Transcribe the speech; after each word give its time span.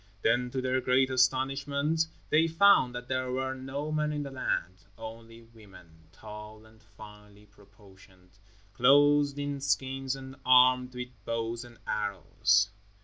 Then, 0.23 0.49
to 0.49 0.63
their 0.63 0.81
great 0.81 1.11
astonishment, 1.11 2.07
they 2.31 2.47
found 2.47 2.95
that 2.95 3.07
there 3.07 3.31
were 3.31 3.53
no 3.53 3.91
men 3.91 4.11
in 4.11 4.23
the 4.23 4.31
land, 4.31 4.85
only 4.97 5.43
women, 5.43 6.07
tall 6.11 6.65
and 6.65 6.81
finely 6.81 7.45
proportioned, 7.45 8.39
clothed 8.73 9.37
in 9.37 9.59
skins 9.61 10.15
and 10.15 10.37
armed 10.43 10.95
with 10.95 11.11
bows 11.23 11.63
and 11.63 11.77
arrows. 11.85 12.71